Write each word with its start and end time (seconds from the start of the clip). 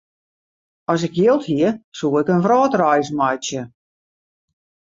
As 0.93 1.01
ik 1.07 1.13
jild 1.19 1.43
hie, 1.49 1.69
soe 1.97 2.13
ik 2.21 2.31
in 2.33 2.43
wrâldreis 2.45 3.09
meitsje. 3.17 3.61